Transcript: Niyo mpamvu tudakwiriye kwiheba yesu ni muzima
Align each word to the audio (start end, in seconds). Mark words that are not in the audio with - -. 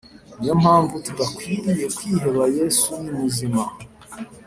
Niyo 0.37 0.53
mpamvu 0.63 0.93
tudakwiriye 1.05 1.85
kwiheba 1.95 2.43
yesu 2.57 2.89
ni 3.01 3.11
muzima 3.17 3.63